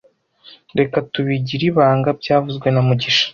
[0.79, 3.25] Reka tubigire ibanga byavuzwe na mugisha